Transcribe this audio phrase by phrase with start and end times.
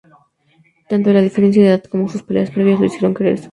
[0.89, 3.49] Tanto la diferencia de edad como sus peleas previas los hicieron creer eso.